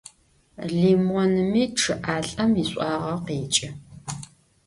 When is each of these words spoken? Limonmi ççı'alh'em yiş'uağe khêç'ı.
Limonmi 0.75 1.63
ççı'alh'em 1.77 2.51
yiş'uağe 2.59 3.13
khêç'ı. 3.25 3.69